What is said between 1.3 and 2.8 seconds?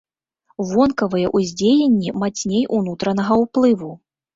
ўздзеянні мацней